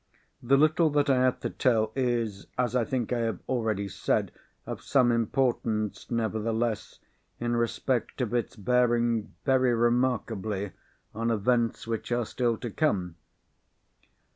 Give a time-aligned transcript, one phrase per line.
[0.41, 4.31] The little that I have to tell is (as I think I have already said)
[4.65, 6.97] of some importance, nevertheless,
[7.39, 10.71] in respect of its bearing very remarkably
[11.13, 13.13] on events which are still to come.